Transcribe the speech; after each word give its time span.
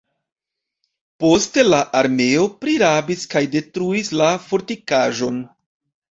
Poste 1.23 1.65
la 1.73 1.81
armeo 1.99 2.47
prirabis 2.65 3.25
kaj 3.33 3.43
detruis 3.57 4.09
la 4.23 4.31
fortikaĵon. 4.47 5.37